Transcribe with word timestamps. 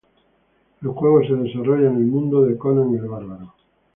El 0.81 0.87
juego 0.93 1.21
se 1.21 1.35
desarrolla 1.35 1.87
en 1.91 1.97
el 1.97 2.07
mundo 2.07 2.41
de 2.41 2.57
Conan 2.57 2.95
el 2.95 3.07
Bárbaro. 3.07 3.53